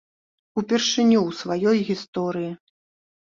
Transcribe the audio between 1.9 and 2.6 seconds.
гісторыі!